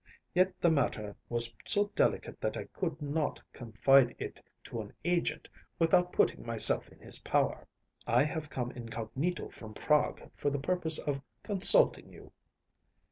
[0.33, 5.47] Yet the matter was so delicate that I could not confide it to an agent
[5.77, 7.67] without putting myself in his power.
[8.07, 12.31] I have come incognito from Prague for the purpose of consulting you.